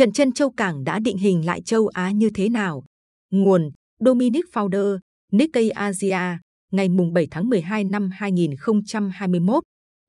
trận 0.00 0.12
chân 0.12 0.32
châu 0.32 0.50
cảng 0.50 0.84
đã 0.84 0.98
định 0.98 1.16
hình 1.16 1.46
lại 1.46 1.62
châu 1.62 1.86
Á 1.86 2.10
như 2.10 2.30
thế 2.34 2.48
nào? 2.48 2.84
Nguồn 3.30 3.70
Dominic 3.98 4.44
Founder, 4.52 4.98
Nikkei 5.32 5.70
Asia, 5.70 6.38
ngày 6.72 6.88
7 7.12 7.28
tháng 7.30 7.48
12 7.48 7.84
năm 7.84 8.10
2021. 8.12 9.62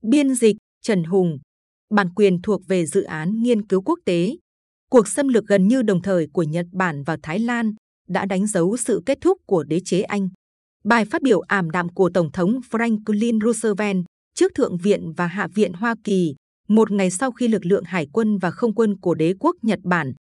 Biên 0.03 0.35
dịch 0.35 0.55
Trần 0.81 1.03
Hùng. 1.03 1.39
Bản 1.89 2.09
quyền 2.15 2.41
thuộc 2.41 2.61
về 2.67 2.85
dự 2.85 3.03
án 3.03 3.43
nghiên 3.43 3.67
cứu 3.67 3.81
quốc 3.81 3.99
tế. 4.05 4.35
Cuộc 4.89 5.07
xâm 5.07 5.27
lược 5.27 5.45
gần 5.47 5.67
như 5.67 5.81
đồng 5.81 6.01
thời 6.01 6.27
của 6.33 6.43
Nhật 6.43 6.65
Bản 6.71 7.03
và 7.03 7.17
Thái 7.23 7.39
Lan 7.39 7.73
đã 8.07 8.25
đánh 8.25 8.47
dấu 8.47 8.77
sự 8.77 9.03
kết 9.05 9.17
thúc 9.21 9.37
của 9.45 9.63
đế 9.63 9.79
chế 9.85 10.01
Anh. 10.01 10.29
Bài 10.83 11.05
phát 11.05 11.21
biểu 11.21 11.39
ảm 11.39 11.69
đạm 11.69 11.89
của 11.89 12.09
Tổng 12.13 12.31
thống 12.31 12.59
Franklin 12.71 13.39
Roosevelt 13.41 14.05
trước 14.35 14.51
Thượng 14.55 14.77
viện 14.77 15.13
và 15.17 15.27
Hạ 15.27 15.47
viện 15.55 15.73
Hoa 15.73 15.95
Kỳ 16.03 16.35
một 16.71 16.91
ngày 16.91 17.11
sau 17.11 17.31
khi 17.31 17.47
lực 17.47 17.65
lượng 17.65 17.83
hải 17.83 18.07
quân 18.13 18.37
và 18.37 18.51
không 18.51 18.75
quân 18.75 18.99
của 18.99 19.13
đế 19.13 19.33
quốc 19.39 19.55
Nhật 19.61 19.79
Bản 19.83 20.13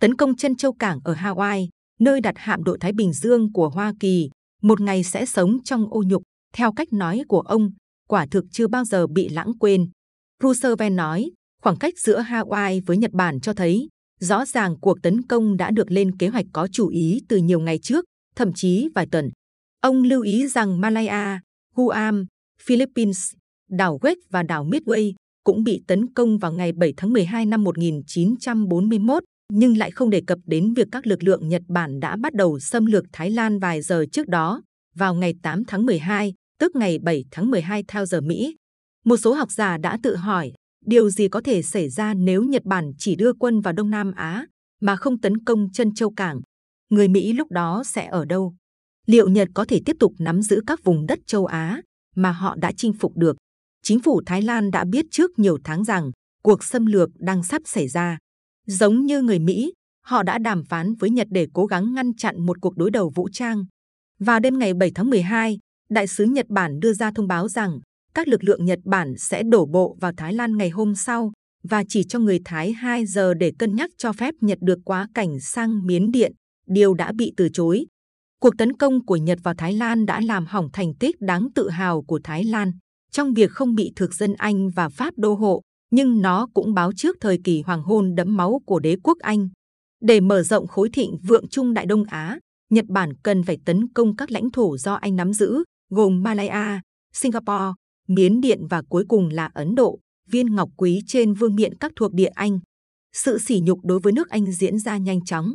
tấn 0.00 0.16
công 0.16 0.36
chân 0.36 0.56
châu 0.56 0.72
cảng 0.72 1.00
ở 1.04 1.14
Hawaii, 1.14 1.68
nơi 2.00 2.20
đặt 2.20 2.34
hạm 2.36 2.64
đội 2.64 2.78
Thái 2.80 2.92
Bình 2.92 3.12
Dương 3.12 3.52
của 3.52 3.68
Hoa 3.68 3.92
Kỳ, 4.00 4.30
một 4.62 4.80
ngày 4.80 5.04
sẽ 5.04 5.26
sống 5.26 5.62
trong 5.64 5.86
ô 5.90 6.02
nhục, 6.06 6.22
theo 6.54 6.72
cách 6.72 6.92
nói 6.92 7.22
của 7.28 7.40
ông, 7.40 7.70
quả 8.08 8.26
thực 8.30 8.44
chưa 8.50 8.68
bao 8.68 8.84
giờ 8.84 9.06
bị 9.06 9.28
lãng 9.28 9.58
quên. 9.58 9.90
Roosevelt 10.42 10.92
nói, 10.92 11.30
khoảng 11.62 11.76
cách 11.76 11.94
giữa 11.98 12.22
Hawaii 12.22 12.80
với 12.86 12.96
Nhật 12.96 13.10
Bản 13.12 13.40
cho 13.40 13.52
thấy 13.54 13.88
rõ 14.20 14.44
ràng 14.44 14.76
cuộc 14.80 15.02
tấn 15.02 15.22
công 15.22 15.56
đã 15.56 15.70
được 15.70 15.90
lên 15.90 16.16
kế 16.16 16.28
hoạch 16.28 16.46
có 16.52 16.68
chủ 16.72 16.88
ý 16.88 17.20
từ 17.28 17.36
nhiều 17.36 17.60
ngày 17.60 17.78
trước, 17.82 18.04
thậm 18.36 18.52
chí 18.52 18.88
vài 18.94 19.06
tuần. 19.10 19.30
Ông 19.80 20.02
lưu 20.02 20.22
ý 20.22 20.48
rằng 20.48 20.80
Malaya, 20.80 21.40
Guam, 21.74 22.26
Philippines, 22.62 23.32
đảo 23.70 23.98
West 24.02 24.16
và 24.30 24.42
đảo 24.42 24.64
Midway 24.64 25.12
cũng 25.44 25.64
bị 25.64 25.82
tấn 25.86 26.12
công 26.14 26.38
vào 26.38 26.52
ngày 26.52 26.72
7 26.72 26.94
tháng 26.96 27.12
12 27.12 27.46
năm 27.46 27.64
1941, 27.64 29.22
nhưng 29.52 29.76
lại 29.76 29.90
không 29.90 30.10
đề 30.10 30.22
cập 30.26 30.38
đến 30.46 30.74
việc 30.74 30.88
các 30.92 31.06
lực 31.06 31.22
lượng 31.22 31.48
Nhật 31.48 31.62
Bản 31.68 32.00
đã 32.00 32.16
bắt 32.16 32.34
đầu 32.34 32.58
xâm 32.58 32.86
lược 32.86 33.04
Thái 33.12 33.30
Lan 33.30 33.58
vài 33.58 33.82
giờ 33.82 34.04
trước 34.12 34.28
đó, 34.28 34.62
vào 34.94 35.14
ngày 35.14 35.34
8 35.42 35.64
tháng 35.64 35.86
12, 35.86 36.34
tức 36.58 36.76
ngày 36.76 36.98
7 36.98 37.24
tháng 37.30 37.50
12 37.50 37.84
theo 37.88 38.06
giờ 38.06 38.20
Mỹ. 38.20 38.56
Một 39.04 39.16
số 39.16 39.32
học 39.32 39.50
giả 39.50 39.78
đã 39.78 39.98
tự 40.02 40.16
hỏi, 40.16 40.52
điều 40.86 41.10
gì 41.10 41.28
có 41.28 41.40
thể 41.40 41.62
xảy 41.62 41.88
ra 41.88 42.14
nếu 42.14 42.42
Nhật 42.42 42.64
Bản 42.64 42.92
chỉ 42.98 43.16
đưa 43.16 43.32
quân 43.32 43.60
vào 43.60 43.72
Đông 43.72 43.90
Nam 43.90 44.12
Á 44.12 44.46
mà 44.80 44.96
không 44.96 45.20
tấn 45.20 45.44
công 45.44 45.68
chân 45.72 45.94
châu 45.94 46.10
cảng? 46.10 46.40
Người 46.90 47.08
Mỹ 47.08 47.32
lúc 47.32 47.50
đó 47.50 47.82
sẽ 47.86 48.06
ở 48.06 48.24
đâu? 48.24 48.54
Liệu 49.06 49.28
Nhật 49.28 49.48
có 49.54 49.64
thể 49.64 49.80
tiếp 49.84 49.96
tục 50.00 50.12
nắm 50.18 50.42
giữ 50.42 50.60
các 50.66 50.84
vùng 50.84 51.06
đất 51.06 51.18
châu 51.26 51.46
Á 51.46 51.82
mà 52.16 52.32
họ 52.32 52.56
đã 52.56 52.72
chinh 52.76 52.92
phục 52.92 53.16
được? 53.16 53.36
Chính 53.82 54.00
phủ 54.00 54.20
Thái 54.26 54.42
Lan 54.42 54.70
đã 54.70 54.84
biết 54.84 55.06
trước 55.10 55.38
nhiều 55.38 55.58
tháng 55.64 55.84
rằng 55.84 56.10
cuộc 56.42 56.64
xâm 56.64 56.86
lược 56.86 57.10
đang 57.18 57.42
sắp 57.42 57.62
xảy 57.64 57.88
ra. 57.88 58.18
Giống 58.66 59.06
như 59.06 59.22
người 59.22 59.38
Mỹ, 59.38 59.72
họ 60.04 60.22
đã 60.22 60.38
đàm 60.38 60.64
phán 60.64 60.94
với 60.94 61.10
Nhật 61.10 61.26
để 61.30 61.46
cố 61.52 61.66
gắng 61.66 61.94
ngăn 61.94 62.14
chặn 62.16 62.46
một 62.46 62.56
cuộc 62.60 62.76
đối 62.76 62.90
đầu 62.90 63.12
vũ 63.14 63.28
trang. 63.32 63.64
Vào 64.18 64.40
đêm 64.40 64.58
ngày 64.58 64.74
7 64.74 64.90
tháng 64.94 65.10
12, 65.10 65.58
đại 65.90 66.06
sứ 66.06 66.24
Nhật 66.24 66.46
Bản 66.48 66.80
đưa 66.80 66.92
ra 66.92 67.10
thông 67.14 67.28
báo 67.28 67.48
rằng 67.48 67.80
các 68.14 68.28
lực 68.28 68.44
lượng 68.44 68.64
Nhật 68.64 68.78
Bản 68.84 69.14
sẽ 69.18 69.42
đổ 69.42 69.66
bộ 69.66 69.96
vào 70.00 70.12
Thái 70.16 70.32
Lan 70.32 70.56
ngày 70.56 70.70
hôm 70.70 70.94
sau 70.94 71.32
và 71.62 71.84
chỉ 71.88 72.04
cho 72.04 72.18
người 72.18 72.40
Thái 72.44 72.72
2 72.72 73.06
giờ 73.06 73.34
để 73.34 73.52
cân 73.58 73.76
nhắc 73.76 73.90
cho 73.98 74.12
phép 74.12 74.34
Nhật 74.40 74.58
được 74.60 74.78
quá 74.84 75.08
cảnh 75.14 75.40
sang 75.40 75.86
Miến 75.86 76.10
Điện, 76.10 76.32
điều 76.66 76.94
đã 76.94 77.12
bị 77.12 77.32
từ 77.36 77.48
chối. 77.52 77.86
Cuộc 78.40 78.54
tấn 78.58 78.76
công 78.76 79.06
của 79.06 79.16
Nhật 79.16 79.38
vào 79.42 79.54
Thái 79.58 79.72
Lan 79.72 80.06
đã 80.06 80.20
làm 80.20 80.46
hỏng 80.46 80.68
thành 80.72 80.94
tích 81.00 81.16
đáng 81.20 81.48
tự 81.54 81.70
hào 81.70 82.02
của 82.02 82.20
Thái 82.24 82.44
Lan 82.44 82.72
trong 83.12 83.34
việc 83.34 83.50
không 83.50 83.74
bị 83.74 83.92
thực 83.96 84.14
dân 84.14 84.34
Anh 84.34 84.70
và 84.70 84.88
Pháp 84.88 85.14
đô 85.16 85.34
hộ, 85.34 85.62
nhưng 85.90 86.22
nó 86.22 86.48
cũng 86.54 86.74
báo 86.74 86.92
trước 86.96 87.16
thời 87.20 87.38
kỳ 87.44 87.62
hoàng 87.62 87.82
hôn 87.82 88.14
đẫm 88.14 88.36
máu 88.36 88.60
của 88.66 88.78
đế 88.78 88.96
quốc 89.02 89.18
Anh. 89.18 89.48
Để 90.00 90.20
mở 90.20 90.42
rộng 90.42 90.66
khối 90.66 90.90
thịnh 90.92 91.18
vượng 91.22 91.48
Trung 91.48 91.74
Đại 91.74 91.86
Đông 91.86 92.04
Á, 92.04 92.38
Nhật 92.70 92.84
Bản 92.88 93.12
cần 93.22 93.42
phải 93.42 93.58
tấn 93.64 93.92
công 93.92 94.16
các 94.16 94.30
lãnh 94.30 94.50
thổ 94.50 94.76
do 94.78 94.94
Anh 94.94 95.16
nắm 95.16 95.32
giữ, 95.32 95.64
gồm 95.90 96.22
Malaya, 96.22 96.80
Singapore, 97.14 97.72
Miến 98.08 98.40
Điện 98.40 98.66
và 98.70 98.82
cuối 98.88 99.04
cùng 99.08 99.28
là 99.28 99.50
Ấn 99.54 99.74
Độ, 99.74 99.98
viên 100.30 100.54
ngọc 100.54 100.68
quý 100.76 101.00
trên 101.06 101.34
vương 101.34 101.54
miện 101.54 101.78
các 101.78 101.92
thuộc 101.96 102.12
địa 102.12 102.30
Anh. 102.34 102.60
Sự 103.12 103.38
sỉ 103.38 103.60
nhục 103.60 103.78
đối 103.84 104.00
với 104.00 104.12
nước 104.12 104.28
Anh 104.28 104.52
diễn 104.52 104.78
ra 104.78 104.96
nhanh 104.96 105.24
chóng. 105.24 105.52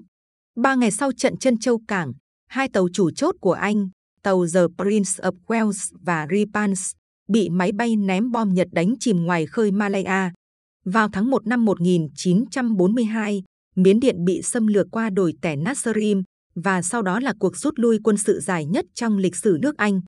Ba 0.56 0.76
ngày 0.76 0.92
sau 0.92 1.12
trận 1.12 1.38
chân 1.38 1.60
châu 1.60 1.82
cảng, 1.88 2.14
hai 2.48 2.70
tàu 2.70 2.88
chủ 2.94 3.12
chốt 3.12 3.36
của 3.42 3.54
Anh, 3.54 3.90
tàu 4.24 4.46
The 4.54 4.62
Prince 4.78 5.12
of 5.18 5.32
Wales 5.48 5.96
và 6.02 6.28
Repans, 6.32 6.92
bị 7.28 7.50
máy 7.50 7.72
bay 7.72 7.96
ném 7.96 8.32
bom 8.32 8.54
Nhật 8.54 8.68
đánh 8.72 8.94
chìm 9.00 9.24
ngoài 9.24 9.46
khơi 9.46 9.72
Malaya. 9.72 10.32
Vào 10.86 11.10
tháng 11.14 11.30
1 11.30 11.48
năm 11.48 11.66
1942, 11.66 13.44
Miến 13.76 14.00
Điện 14.00 14.26
bị 14.26 14.42
xâm 14.42 14.68
lược 14.68 14.88
qua 14.92 15.10
đồi 15.10 15.34
tẻ 15.42 15.56
Nasserim 15.56 16.24
và 16.56 16.82
sau 16.82 17.02
đó 17.02 17.20
là 17.20 17.34
cuộc 17.40 17.58
rút 17.58 17.74
lui 17.78 18.00
quân 18.04 18.18
sự 18.18 18.40
dài 18.40 18.66
nhất 18.66 18.86
trong 18.94 19.18
lịch 19.18 19.36
sử 19.36 19.58
nước 19.62 19.78
Anh. 19.78 20.02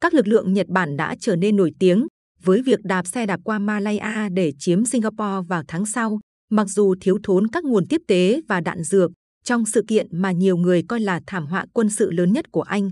Các 0.00 0.14
lực 0.14 0.26
lượng 0.26 0.52
Nhật 0.52 0.66
Bản 0.68 0.96
đã 0.96 1.16
trở 1.20 1.36
nên 1.36 1.56
nổi 1.56 1.72
tiếng 1.78 2.06
với 2.42 2.62
việc 2.62 2.80
đạp 2.82 3.06
xe 3.06 3.26
đạp 3.26 3.40
qua 3.44 3.58
Malaya 3.58 4.28
để 4.32 4.52
chiếm 4.58 4.84
Singapore 4.84 5.46
vào 5.48 5.62
tháng 5.68 5.86
sau, 5.86 6.20
mặc 6.50 6.66
dù 6.68 6.94
thiếu 7.00 7.18
thốn 7.22 7.48
các 7.48 7.64
nguồn 7.64 7.86
tiếp 7.88 8.00
tế 8.08 8.40
và 8.48 8.60
đạn 8.60 8.82
dược 8.82 9.10
trong 9.44 9.66
sự 9.66 9.84
kiện 9.88 10.06
mà 10.10 10.32
nhiều 10.32 10.56
người 10.56 10.82
coi 10.88 11.00
là 11.00 11.20
thảm 11.26 11.46
họa 11.46 11.66
quân 11.72 11.90
sự 11.90 12.10
lớn 12.10 12.32
nhất 12.32 12.44
của 12.52 12.62
Anh. 12.62 12.90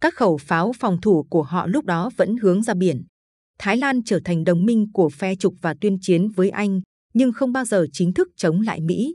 Các 0.00 0.14
khẩu 0.14 0.36
pháo 0.36 0.72
phòng 0.78 1.00
thủ 1.00 1.26
của 1.30 1.42
họ 1.42 1.66
lúc 1.66 1.84
đó 1.84 2.10
vẫn 2.16 2.36
hướng 2.36 2.62
ra 2.62 2.74
biển. 2.74 3.04
Thái 3.58 3.76
Lan 3.76 4.02
trở 4.04 4.20
thành 4.24 4.44
đồng 4.44 4.64
minh 4.64 4.86
của 4.92 5.08
phe 5.08 5.34
trục 5.36 5.54
và 5.62 5.74
tuyên 5.80 5.98
chiến 6.00 6.28
với 6.28 6.50
Anh, 6.50 6.80
nhưng 7.14 7.32
không 7.32 7.52
bao 7.52 7.64
giờ 7.64 7.86
chính 7.92 8.12
thức 8.12 8.28
chống 8.36 8.60
lại 8.60 8.80
Mỹ. 8.80 9.14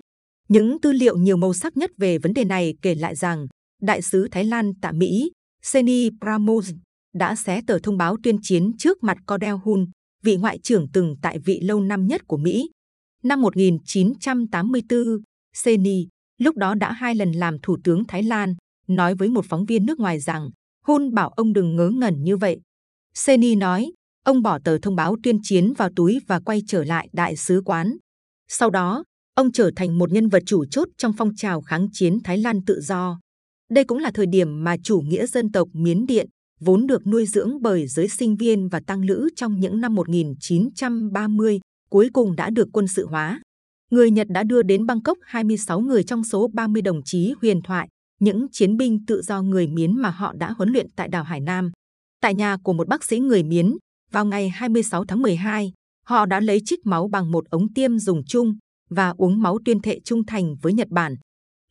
Những 0.49 0.81
tư 0.81 0.91
liệu 0.91 1.17
nhiều 1.17 1.37
màu 1.37 1.53
sắc 1.53 1.77
nhất 1.77 1.91
về 1.97 2.17
vấn 2.17 2.33
đề 2.33 2.45
này 2.45 2.73
kể 2.81 2.95
lại 2.95 3.15
rằng 3.15 3.47
đại 3.81 4.01
sứ 4.01 4.27
Thái 4.31 4.45
Lan 4.45 4.71
tại 4.81 4.93
Mỹ, 4.93 5.31
Seni 5.61 6.09
Pramod, 6.21 6.71
đã 7.13 7.35
xé 7.35 7.61
tờ 7.67 7.79
thông 7.79 7.97
báo 7.97 8.17
tuyên 8.23 8.37
chiến 8.41 8.71
trước 8.77 9.03
mặt 9.03 9.17
Cordell 9.27 9.57
Hull, 9.63 9.83
vị 10.23 10.37
ngoại 10.37 10.59
trưởng 10.63 10.87
từng 10.93 11.15
tại 11.21 11.39
vị 11.39 11.59
lâu 11.59 11.81
năm 11.81 12.07
nhất 12.07 12.21
của 12.27 12.37
Mỹ. 12.37 12.69
Năm 13.23 13.41
1984, 13.41 15.03
Seni, 15.53 16.07
lúc 16.37 16.57
đó 16.57 16.75
đã 16.75 16.91
hai 16.91 17.15
lần 17.15 17.31
làm 17.31 17.59
thủ 17.59 17.77
tướng 17.83 18.03
Thái 18.07 18.23
Lan, 18.23 18.55
nói 18.87 19.15
với 19.15 19.29
một 19.29 19.45
phóng 19.49 19.65
viên 19.65 19.85
nước 19.85 19.99
ngoài 19.99 20.19
rằng 20.19 20.49
Hun 20.85 21.13
bảo 21.13 21.29
ông 21.29 21.53
đừng 21.53 21.75
ngớ 21.75 21.89
ngẩn 21.89 22.23
như 22.23 22.37
vậy. 22.37 22.59
Seni 23.13 23.55
nói, 23.55 23.91
Ông 24.23 24.41
bỏ 24.41 24.59
tờ 24.63 24.77
thông 24.77 24.95
báo 24.95 25.15
tuyên 25.23 25.39
chiến 25.43 25.73
vào 25.73 25.89
túi 25.95 26.19
và 26.27 26.39
quay 26.39 26.61
trở 26.67 26.83
lại 26.83 27.09
đại 27.13 27.35
sứ 27.35 27.61
quán. 27.65 27.97
Sau 28.47 28.69
đó, 28.69 29.03
ông 29.35 29.51
trở 29.51 29.71
thành 29.75 29.97
một 29.97 30.11
nhân 30.11 30.29
vật 30.29 30.43
chủ 30.45 30.65
chốt 30.65 30.87
trong 30.97 31.13
phong 31.17 31.35
trào 31.35 31.61
kháng 31.61 31.87
chiến 31.93 32.19
Thái 32.23 32.37
Lan 32.37 32.59
tự 32.65 32.81
do. 32.81 33.19
Đây 33.71 33.83
cũng 33.83 33.97
là 33.97 34.11
thời 34.13 34.25
điểm 34.25 34.63
mà 34.63 34.75
chủ 34.83 35.01
nghĩa 35.01 35.25
dân 35.25 35.51
tộc 35.51 35.67
Miến 35.73 36.05
Điện, 36.05 36.27
vốn 36.59 36.87
được 36.87 37.07
nuôi 37.07 37.25
dưỡng 37.25 37.61
bởi 37.61 37.87
giới 37.87 38.07
sinh 38.07 38.35
viên 38.35 38.67
và 38.69 38.81
tăng 38.87 39.05
lữ 39.05 39.29
trong 39.35 39.59
những 39.59 39.81
năm 39.81 39.95
1930, 39.95 41.59
cuối 41.89 42.09
cùng 42.13 42.35
đã 42.35 42.49
được 42.49 42.67
quân 42.73 42.87
sự 42.87 43.07
hóa. 43.07 43.41
Người 43.91 44.11
Nhật 44.11 44.27
đã 44.29 44.43
đưa 44.43 44.63
đến 44.63 44.85
Bangkok 44.85 45.17
26 45.21 45.79
người 45.79 46.03
trong 46.03 46.23
số 46.23 46.49
30 46.53 46.81
đồng 46.81 47.01
chí 47.05 47.33
huyền 47.41 47.61
thoại, 47.61 47.87
những 48.19 48.47
chiến 48.51 48.77
binh 48.77 49.05
tự 49.07 49.21
do 49.21 49.41
người 49.41 49.67
Miến 49.67 49.95
mà 49.95 50.09
họ 50.09 50.33
đã 50.33 50.51
huấn 50.51 50.69
luyện 50.69 50.87
tại 50.95 51.07
đảo 51.07 51.23
Hải 51.23 51.39
Nam. 51.39 51.71
Tại 52.21 52.35
nhà 52.35 52.57
của 52.63 52.73
một 52.73 52.87
bác 52.87 53.03
sĩ 53.03 53.19
người 53.19 53.43
Miến, 53.43 53.73
vào 54.13 54.25
ngày 54.25 54.49
26 54.49 55.05
tháng 55.05 55.21
12, 55.21 55.73
họ 56.05 56.25
đã 56.25 56.39
lấy 56.39 56.61
trích 56.65 56.85
máu 56.85 57.07
bằng 57.07 57.31
một 57.31 57.49
ống 57.49 57.73
tiêm 57.73 57.99
dùng 57.99 58.21
chung 58.27 58.57
và 58.89 59.13
uống 59.17 59.41
máu 59.41 59.59
tuyên 59.65 59.79
thệ 59.79 59.99
trung 60.05 60.25
thành 60.25 60.55
với 60.61 60.73
Nhật 60.73 60.87
Bản. 60.89 61.15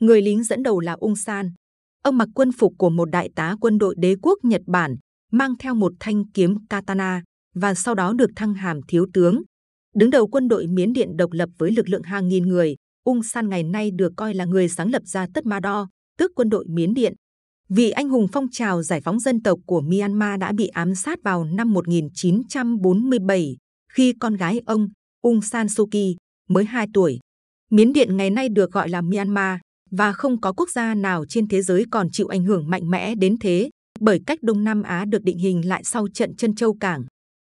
Người 0.00 0.22
lính 0.22 0.44
dẫn 0.44 0.62
đầu 0.62 0.80
là 0.80 0.92
Ung 0.92 1.16
San. 1.16 1.52
Ông 2.02 2.18
mặc 2.18 2.28
quân 2.34 2.52
phục 2.52 2.72
của 2.78 2.90
một 2.90 3.10
đại 3.10 3.30
tá 3.34 3.56
quân 3.60 3.78
đội 3.78 3.94
đế 3.98 4.16
quốc 4.22 4.38
Nhật 4.42 4.62
Bản, 4.66 4.96
mang 5.32 5.54
theo 5.58 5.74
một 5.74 5.92
thanh 6.00 6.30
kiếm 6.30 6.56
katana 6.70 7.22
và 7.54 7.74
sau 7.74 7.94
đó 7.94 8.12
được 8.12 8.30
thăng 8.36 8.54
hàm 8.54 8.80
thiếu 8.88 9.06
tướng. 9.14 9.42
Đứng 9.94 10.10
đầu 10.10 10.26
quân 10.26 10.48
đội 10.48 10.66
Miến 10.66 10.92
Điện 10.92 11.16
độc 11.16 11.32
lập 11.32 11.48
với 11.58 11.70
lực 11.70 11.88
lượng 11.88 12.02
hàng 12.02 12.28
nghìn 12.28 12.48
người, 12.48 12.74
Ung 13.04 13.22
San 13.22 13.48
ngày 13.48 13.62
nay 13.62 13.90
được 13.90 14.12
coi 14.16 14.34
là 14.34 14.44
người 14.44 14.68
sáng 14.68 14.90
lập 14.90 15.02
ra 15.06 15.26
Tất 15.34 15.46
Ma 15.46 15.60
Đo, 15.60 15.88
tức 16.18 16.32
quân 16.34 16.48
đội 16.48 16.64
Miến 16.68 16.94
Điện. 16.94 17.14
Vị 17.68 17.90
anh 17.90 18.08
hùng 18.08 18.26
phong 18.32 18.46
trào 18.50 18.82
giải 18.82 19.00
phóng 19.00 19.20
dân 19.20 19.42
tộc 19.42 19.58
của 19.66 19.80
Myanmar 19.80 20.40
đã 20.40 20.52
bị 20.52 20.66
ám 20.66 20.94
sát 20.94 21.18
vào 21.22 21.44
năm 21.44 21.72
1947 21.72 23.56
khi 23.92 24.14
con 24.20 24.34
gái 24.36 24.60
ông, 24.66 24.88
Aung 25.22 25.42
San 25.42 25.68
Suu 25.68 25.86
Kyi, 25.90 26.16
mới 26.48 26.64
2 26.64 26.86
tuổi. 26.94 27.18
Miến 27.70 27.92
Điện 27.92 28.16
ngày 28.16 28.30
nay 28.30 28.48
được 28.48 28.72
gọi 28.72 28.88
là 28.88 29.00
Myanmar 29.00 29.58
và 29.90 30.12
không 30.12 30.40
có 30.40 30.52
quốc 30.52 30.70
gia 30.70 30.94
nào 30.94 31.24
trên 31.28 31.48
thế 31.48 31.62
giới 31.62 31.84
còn 31.90 32.08
chịu 32.12 32.26
ảnh 32.26 32.44
hưởng 32.44 32.70
mạnh 32.70 32.90
mẽ 32.90 33.14
đến 33.14 33.36
thế 33.40 33.70
bởi 34.00 34.20
cách 34.26 34.38
Đông 34.42 34.64
Nam 34.64 34.82
Á 34.82 35.04
được 35.04 35.22
định 35.22 35.38
hình 35.38 35.68
lại 35.68 35.84
sau 35.84 36.08
trận 36.14 36.36
chân 36.36 36.54
châu 36.54 36.76
cảng. 36.80 37.04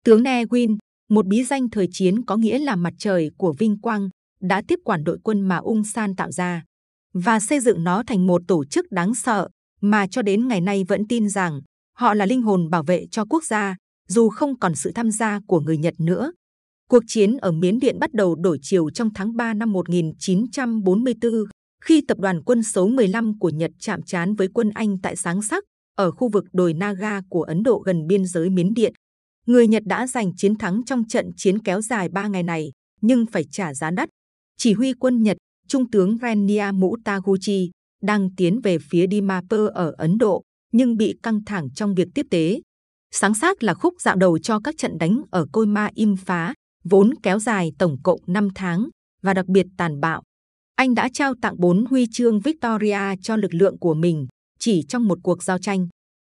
Tướng 0.05 0.23
Ne 0.23 0.43
Win, 0.43 0.77
một 1.09 1.27
bí 1.27 1.43
danh 1.43 1.69
thời 1.69 1.87
chiến 1.91 2.25
có 2.25 2.37
nghĩa 2.37 2.59
là 2.59 2.75
mặt 2.75 2.93
trời 2.97 3.29
của 3.37 3.53
vinh 3.53 3.81
quang, 3.81 4.09
đã 4.41 4.61
tiếp 4.67 4.79
quản 4.83 5.03
đội 5.03 5.17
quân 5.23 5.41
mà 5.41 5.57
Ung 5.57 5.83
San 5.83 6.15
tạo 6.15 6.31
ra 6.31 6.63
và 7.13 7.39
xây 7.39 7.59
dựng 7.59 7.83
nó 7.83 8.03
thành 8.07 8.27
một 8.27 8.41
tổ 8.47 8.65
chức 8.65 8.85
đáng 8.91 9.15
sợ 9.15 9.47
mà 9.81 10.07
cho 10.07 10.22
đến 10.22 10.48
ngày 10.48 10.62
nay 10.62 10.83
vẫn 10.88 11.07
tin 11.07 11.30
rằng 11.30 11.62
họ 11.98 12.13
là 12.13 12.25
linh 12.25 12.42
hồn 12.42 12.69
bảo 12.69 12.83
vệ 12.83 13.06
cho 13.12 13.25
quốc 13.25 13.44
gia, 13.44 13.75
dù 14.07 14.30
không 14.30 14.60
còn 14.60 14.75
sự 14.75 14.92
tham 14.95 15.12
gia 15.12 15.39
của 15.48 15.60
người 15.60 15.77
Nhật 15.77 15.94
nữa. 16.00 16.31
Cuộc 16.89 17.04
chiến 17.07 17.38
ở 17.38 17.51
Miến 17.51 17.80
Điện 17.80 18.00
bắt 18.00 18.13
đầu 18.13 18.36
đổi 18.36 18.60
chiều 18.62 18.89
trong 18.89 19.10
tháng 19.13 19.36
3 19.36 19.54
năm 19.54 19.72
1944, 19.72 21.31
khi 21.83 22.01
tập 22.07 22.18
đoàn 22.19 22.44
quân 22.44 22.63
số 22.63 22.88
15 22.88 23.39
của 23.39 23.50
Nhật 23.50 23.72
chạm 23.80 24.01
trán 24.01 24.36
với 24.36 24.48
quân 24.54 24.69
Anh 24.69 24.98
tại 25.04 25.16
Sáng 25.16 25.42
Sắc, 25.42 25.63
ở 25.95 26.12
khu 26.12 26.30
vực 26.30 26.45
đồi 26.54 26.74
Naga 26.74 27.22
của 27.30 27.44
Ấn 27.44 27.63
Độ 27.63 27.80
gần 27.86 28.07
biên 28.07 28.25
giới 28.25 28.50
Miến 28.50 28.74
Điện. 28.74 28.94
Người 29.48 29.68
Nhật 29.68 29.83
đã 29.86 30.07
giành 30.07 30.36
chiến 30.36 30.56
thắng 30.56 30.81
trong 30.86 31.07
trận 31.07 31.31
chiến 31.38 31.60
kéo 31.60 31.81
dài 31.81 32.10
3 32.10 32.27
ngày 32.27 32.44
này, 32.44 32.72
nhưng 33.01 33.25
phải 33.31 33.44
trả 33.51 33.74
giá 33.74 33.92
đắt. 33.92 34.10
Chỉ 34.57 34.74
huy 34.74 34.94
quân 34.94 35.24
Nhật, 35.24 35.38
Trung 35.68 35.92
tướng 35.92 36.18
Renia 36.22 36.72
Mutaguchi, 36.74 37.72
đang 38.05 38.35
tiến 38.35 38.61
về 38.63 38.77
phía 38.79 39.05
Dimapur 39.11 39.71
ở 39.73 39.95
Ấn 39.97 40.17
Độ, 40.17 40.43
nhưng 40.71 40.97
bị 40.97 41.15
căng 41.23 41.45
thẳng 41.45 41.69
trong 41.75 41.95
việc 41.95 42.07
tiếp 42.15 42.25
tế. 42.29 42.61
Sáng 43.11 43.33
sát 43.33 43.63
là 43.63 43.73
khúc 43.73 43.93
dạo 44.01 44.15
đầu 44.15 44.39
cho 44.39 44.59
các 44.59 44.75
trận 44.77 44.97
đánh 44.97 45.21
ở 45.31 45.45
Côi 45.51 45.65
Im 45.95 46.15
Phá, 46.15 46.53
vốn 46.83 47.13
kéo 47.23 47.39
dài 47.39 47.71
tổng 47.79 47.97
cộng 48.03 48.19
5 48.27 48.47
tháng 48.55 48.89
và 49.21 49.33
đặc 49.33 49.45
biệt 49.47 49.65
tàn 49.77 49.99
bạo. 49.99 50.23
Anh 50.75 50.95
đã 50.95 51.09
trao 51.13 51.33
tặng 51.41 51.55
4 51.57 51.85
huy 51.85 52.07
chương 52.11 52.39
Victoria 52.39 53.15
cho 53.21 53.35
lực 53.35 53.53
lượng 53.53 53.79
của 53.79 53.93
mình 53.93 54.27
chỉ 54.59 54.83
trong 54.89 55.07
một 55.07 55.19
cuộc 55.23 55.43
giao 55.43 55.57
tranh. 55.57 55.87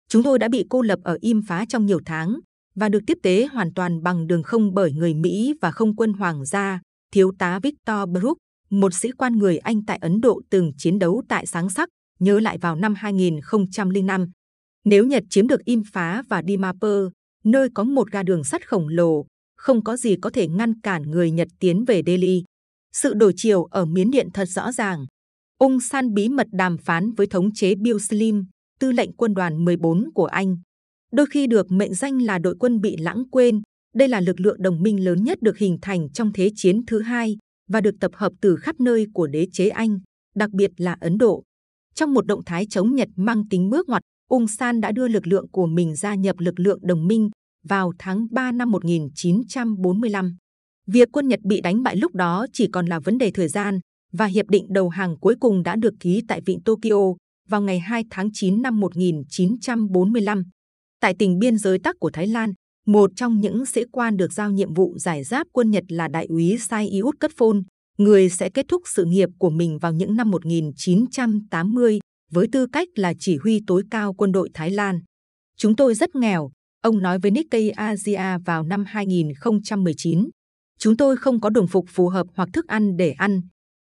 Chúng 0.09 0.23
tôi 0.23 0.39
đã 0.39 0.49
bị 0.49 0.65
cô 0.71 0.83
lập 0.83 0.99
ở 1.05 1.19
Im 1.21 1.43
Phá 1.43 1.65
trong 1.69 1.87
nhiều 1.87 2.01
tháng 2.07 2.41
và 2.75 2.89
được 2.89 3.01
tiếp 3.07 3.19
tế 3.23 3.47
hoàn 3.53 3.75
toàn 3.75 4.03
bằng 4.03 4.27
đường 4.27 4.43
không 4.43 4.75
bởi 4.75 4.93
người 4.93 5.15
Mỹ 5.15 5.55
và 5.61 5.71
không 5.71 5.97
quân 5.97 6.13
Hoàng 6.13 6.45
gia, 6.45 6.81
thiếu 7.13 7.33
tá 7.39 7.59
Victor 7.63 8.11
Brook, 8.13 8.37
một 8.73 8.95
sĩ 8.95 9.11
quan 9.11 9.39
người 9.39 9.59
Anh 9.59 9.85
tại 9.85 9.99
Ấn 10.01 10.21
Độ 10.21 10.41
từng 10.51 10.73
chiến 10.79 10.99
đấu 10.99 11.23
tại 11.29 11.47
Sáng 11.47 11.71
Sắc, 11.71 11.89
nhớ 12.21 12.41
lại 12.41 12.59
vào 12.59 12.77
năm 12.77 12.95
2005. 12.95 14.31
Nếu 14.85 15.07
Nhật 15.07 15.25
chiếm 15.31 15.47
được 15.47 15.65
Im 15.65 15.83
Phá 15.93 16.23
và 16.29 16.43
Dimapur, 16.49 17.13
nơi 17.45 17.69
có 17.75 17.85
một 17.85 18.11
ga 18.11 18.23
đường 18.23 18.45
sắt 18.45 18.69
khổng 18.69 18.89
lồ, 18.89 19.27
không 19.57 19.85
có 19.85 19.97
gì 19.97 20.17
có 20.23 20.31
thể 20.31 20.49
ngăn 20.49 20.81
cản 20.81 21.03
người 21.03 21.31
Nhật 21.31 21.49
tiến 21.59 21.85
về 21.85 22.03
Delhi. 22.07 22.45
Sự 22.93 23.15
đổi 23.15 23.33
chiều 23.37 23.65
ở 23.65 23.85
Miến 23.85 24.11
Điện 24.11 24.29
thật 24.35 24.49
rõ 24.49 24.73
ràng. 24.73 25.07
Ung 25.59 25.81
San 25.81 26.15
bí 26.15 26.29
mật 26.29 26.47
đàm 26.53 26.79
phán 26.79 27.13
với 27.13 27.27
thống 27.27 27.55
chế 27.55 27.75
Bill 27.75 27.99
Slim, 27.99 28.45
tư 28.81 28.93
lệnh 28.93 29.13
quân 29.13 29.35
đoàn 29.35 29.65
14 29.65 30.11
của 30.15 30.27
Anh. 30.27 30.57
Đôi 31.13 31.27
khi 31.27 31.47
được 31.47 31.71
mệnh 31.71 31.95
danh 31.95 32.23
là 32.23 32.39
đội 32.39 32.55
quân 32.61 32.81
bị 32.81 32.97
lãng 32.97 33.25
quên, 33.31 33.63
đây 33.95 34.09
là 34.09 34.21
lực 34.21 34.41
lượng 34.41 34.63
đồng 34.63 34.83
minh 34.83 35.05
lớn 35.05 35.25
nhất 35.25 35.39
được 35.43 35.59
hình 35.59 35.79
thành 35.83 36.09
trong 36.13 36.33
Thế 36.33 36.51
chiến 36.55 36.87
thứ 36.87 37.01
hai 37.01 37.37
và 37.73 37.81
được 37.81 37.95
tập 38.01 38.11
hợp 38.15 38.33
từ 38.41 38.57
khắp 38.57 38.81
nơi 38.81 39.07
của 39.15 39.27
đế 39.27 39.47
chế 39.53 39.69
Anh, 39.69 39.99
đặc 40.35 40.51
biệt 40.51 40.71
là 40.77 40.97
Ấn 41.01 41.19
Độ. 41.19 41.43
Trong 41.95 42.15
một 42.15 42.27
động 42.27 42.45
thái 42.47 42.67
chống 42.71 42.95
Nhật 42.95 43.09
mang 43.17 43.49
tính 43.49 43.71
bước 43.71 43.89
ngoặt, 43.89 44.03
Ung 44.29 44.49
San 44.49 44.81
đã 44.81 44.93
đưa 44.93 45.09
lực 45.09 45.27
lượng 45.27 45.49
của 45.53 45.67
mình 45.67 45.97
gia 45.97 46.15
nhập 46.15 46.37
lực 46.39 46.61
lượng 46.61 46.79
đồng 46.83 47.07
minh 47.07 47.31
vào 47.65 47.93
tháng 47.99 48.27
3 48.31 48.53
năm 48.53 48.71
1945. 48.71 50.37
Việc 50.87 51.09
quân 51.13 51.29
Nhật 51.29 51.41
bị 51.43 51.61
đánh 51.61 51.83
bại 51.83 51.97
lúc 51.97 52.15
đó 52.15 52.47
chỉ 52.53 52.69
còn 52.73 52.87
là 52.87 53.01
vấn 53.01 53.19
đề 53.19 53.31
thời 53.31 53.49
gian 53.49 53.81
và 54.13 54.27
hiệp 54.27 54.47
định 54.49 54.67
đầu 54.69 54.89
hàng 54.89 55.17
cuối 55.21 55.35
cùng 55.41 55.63
đã 55.63 55.77
được 55.77 55.95
ký 56.01 56.23
tại 56.29 56.41
vịnh 56.47 56.63
Tokyo 56.63 57.15
vào 57.49 57.63
ngày 57.63 57.79
2 57.79 58.05
tháng 58.11 58.29
9 58.33 58.63
năm 58.63 58.81
1945. 58.81 60.43
Tại 61.01 61.15
tỉnh 61.19 61.39
biên 61.39 61.59
giới 61.59 61.79
Tắc 61.79 61.97
của 61.99 62.11
Thái 62.11 62.27
Lan, 62.27 62.53
một 62.87 63.11
trong 63.17 63.41
những 63.41 63.67
sĩ 63.67 63.85
quan 63.93 64.17
được 64.17 64.33
giao 64.33 64.51
nhiệm 64.51 64.75
vụ 64.75 64.99
giải 64.99 65.25
giáp 65.25 65.47
quân 65.53 65.71
Nhật 65.71 65.85
là 65.89 66.09
đại 66.09 66.27
úy 66.27 66.59
Sai 66.59 66.89
Iút 66.89 67.21
Cất 67.21 67.31
Phôn, 67.37 67.63
người 67.99 68.29
sẽ 68.29 68.51
kết 68.51 68.67
thúc 68.69 68.83
sự 68.87 69.05
nghiệp 69.05 69.29
của 69.39 69.51
mình 69.51 69.79
vào 69.79 69.93
những 69.93 70.17
năm 70.17 70.31
1980 70.31 71.99
với 72.33 72.47
tư 72.53 72.67
cách 72.73 72.89
là 72.95 73.13
chỉ 73.19 73.37
huy 73.37 73.61
tối 73.67 73.83
cao 73.91 74.15
quân 74.15 74.33
đội 74.33 74.51
Thái 74.55 74.71
Lan. 74.71 75.01
Chúng 75.57 75.77
tôi 75.77 75.95
rất 75.95 76.15
nghèo, 76.15 76.51
ông 76.83 76.99
nói 76.99 77.19
với 77.19 77.31
Nikkei 77.31 77.71
Asia 77.71 78.39
vào 78.45 78.63
năm 78.63 78.85
2019. 78.87 80.29
Chúng 80.79 80.97
tôi 80.97 81.17
không 81.17 81.41
có 81.41 81.51
đồng 81.51 81.67
phục 81.67 81.85
phù 81.89 82.09
hợp 82.09 82.27
hoặc 82.35 82.49
thức 82.53 82.67
ăn 82.67 82.97
để 82.97 83.11
ăn. 83.11 83.41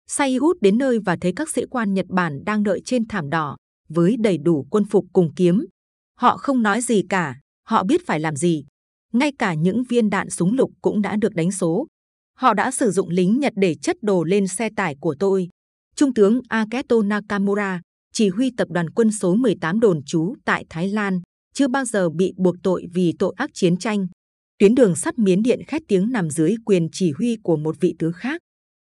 Sayut 0.09 0.57
đến 0.61 0.79
nơi 0.79 0.99
và 1.05 1.17
thấy 1.21 1.33
các 1.37 1.51
sĩ 1.51 1.63
quan 1.71 1.95
Nhật 1.95 2.07
Bản 2.09 2.45
đang 2.47 2.63
đợi 2.63 2.81
trên 2.85 3.09
thảm 3.09 3.31
đỏ 3.31 3.57
với 3.89 4.17
đầy 4.19 4.39
đủ 4.39 4.67
quân 4.71 4.85
phục 4.85 5.07
cùng 5.13 5.35
kiếm. 5.37 5.67
Họ 6.19 6.37
không 6.37 6.63
nói 6.63 6.81
gì 6.81 7.03
cả, 7.09 7.41
họ 7.67 7.85
biết 7.85 8.07
phải 8.07 8.21
làm 8.21 8.37
gì. 8.37 8.65
Ngay 9.19 9.33
cả 9.39 9.55
những 9.55 9.83
viên 9.85 10.11
đạn 10.11 10.31
súng 10.31 10.53
lục 10.53 10.71
cũng 10.83 11.03
đã 11.03 11.17
được 11.17 11.35
đánh 11.35 11.53
số. 11.53 11.87
Họ 12.39 12.55
đã 12.55 12.71
sử 12.71 12.91
dụng 12.91 13.09
lính 13.09 13.41
Nhật 13.41 13.53
để 13.57 13.75
chất 13.75 13.97
đồ 14.03 14.25
lên 14.25 14.49
xe 14.49 14.69
tải 14.77 14.97
của 15.01 15.15
tôi. 15.19 15.49
Trung 15.95 16.15
tướng 16.15 16.41
Aketo 16.49 17.03
Nakamura, 17.03 17.81
chỉ 18.13 18.29
huy 18.29 18.51
tập 18.57 18.69
đoàn 18.71 18.91
quân 18.91 19.13
số 19.13 19.35
18 19.35 19.81
đồn 19.81 20.01
trú 20.07 20.35
tại 20.45 20.65
Thái 20.71 20.89
Lan, 20.89 21.21
chưa 21.55 21.69
bao 21.69 21.85
giờ 21.85 22.11
bị 22.11 22.33
buộc 22.37 22.55
tội 22.63 22.87
vì 22.95 23.13
tội 23.19 23.35
ác 23.37 23.51
chiến 23.55 23.77
tranh. 23.77 24.07
Tuyến 24.59 24.75
đường 24.75 24.97
sắt 24.97 25.19
miến 25.19 25.43
điện 25.43 25.61
khét 25.67 25.83
tiếng 25.89 26.13
nằm 26.13 26.31
dưới 26.31 26.55
quyền 26.65 26.89
chỉ 26.93 27.13
huy 27.13 27.37
của 27.43 27.57
một 27.57 27.77
vị 27.81 27.95
tướng 27.99 28.13
khác. 28.13 28.41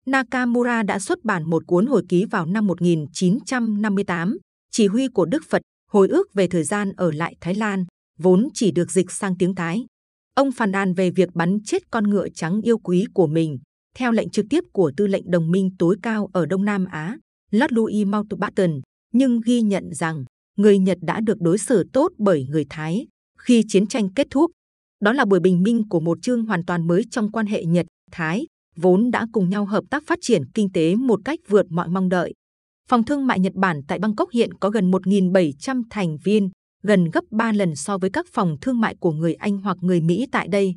Nakamura 0.06 0.82
đã 0.82 0.98
xuất 0.98 1.24
bản 1.24 1.50
một 1.50 1.66
cuốn 1.66 1.86
hồi 1.86 2.02
ký 2.08 2.24
vào 2.24 2.46
năm 2.46 2.66
1958, 2.66 4.38
chỉ 4.70 4.86
huy 4.86 5.08
của 5.08 5.24
Đức 5.24 5.42
Phật, 5.48 5.62
hồi 5.90 6.08
ước 6.08 6.34
về 6.34 6.46
thời 6.46 6.64
gian 6.64 6.92
ở 6.96 7.10
lại 7.12 7.34
Thái 7.40 7.54
Lan, 7.54 7.84
vốn 8.18 8.48
chỉ 8.54 8.70
được 8.70 8.90
dịch 8.90 9.10
sang 9.10 9.38
tiếng 9.38 9.54
Thái. 9.54 9.84
Ông 10.34 10.52
phàn 10.52 10.70
nàn 10.70 10.94
về 10.94 11.10
việc 11.10 11.28
bắn 11.34 11.58
chết 11.64 11.90
con 11.90 12.04
ngựa 12.04 12.28
trắng 12.28 12.60
yêu 12.62 12.78
quý 12.78 13.04
của 13.14 13.26
mình, 13.26 13.58
theo 13.96 14.12
lệnh 14.12 14.30
trực 14.30 14.46
tiếp 14.50 14.64
của 14.72 14.92
tư 14.96 15.06
lệnh 15.06 15.30
đồng 15.30 15.50
minh 15.50 15.70
tối 15.78 15.96
cao 16.02 16.28
ở 16.32 16.46
Đông 16.46 16.64
Nam 16.64 16.84
Á, 16.84 17.16
Lord 17.50 17.72
Louis 17.74 18.06
Mountbatten, 18.06 18.80
nhưng 19.12 19.40
ghi 19.44 19.60
nhận 19.62 19.94
rằng 19.94 20.24
người 20.56 20.78
Nhật 20.78 20.98
đã 21.02 21.20
được 21.20 21.40
đối 21.40 21.58
xử 21.58 21.84
tốt 21.92 22.12
bởi 22.18 22.46
người 22.48 22.66
Thái 22.70 23.06
khi 23.38 23.64
chiến 23.68 23.86
tranh 23.86 24.14
kết 24.14 24.26
thúc. 24.30 24.50
Đó 25.00 25.12
là 25.12 25.24
buổi 25.24 25.40
bình 25.40 25.62
minh 25.62 25.88
của 25.88 26.00
một 26.00 26.18
chương 26.22 26.44
hoàn 26.44 26.64
toàn 26.64 26.86
mới 26.86 27.04
trong 27.10 27.32
quan 27.32 27.46
hệ 27.46 27.64
Nhật-Thái, 27.64 28.46
vốn 28.76 29.10
đã 29.10 29.26
cùng 29.32 29.48
nhau 29.48 29.64
hợp 29.64 29.84
tác 29.90 30.02
phát 30.06 30.18
triển 30.22 30.42
kinh 30.54 30.72
tế 30.72 30.94
một 30.94 31.20
cách 31.24 31.38
vượt 31.48 31.66
mọi 31.70 31.88
mong 31.88 32.08
đợi. 32.08 32.32
Phòng 32.88 33.04
thương 33.04 33.26
mại 33.26 33.40
Nhật 33.40 33.54
Bản 33.54 33.80
tại 33.88 33.98
Bangkok 33.98 34.30
hiện 34.30 34.54
có 34.54 34.70
gần 34.70 34.90
1.700 34.90 35.82
thành 35.90 36.16
viên, 36.24 36.50
gần 36.82 37.10
gấp 37.10 37.24
3 37.30 37.52
lần 37.52 37.76
so 37.76 37.98
với 37.98 38.10
các 38.10 38.26
phòng 38.32 38.56
thương 38.60 38.80
mại 38.80 38.94
của 38.94 39.12
người 39.12 39.34
Anh 39.34 39.58
hoặc 39.58 39.76
người 39.80 40.00
Mỹ 40.00 40.26
tại 40.32 40.48
đây. 40.48 40.74